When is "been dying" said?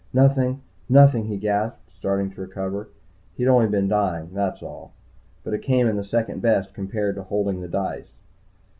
3.67-4.31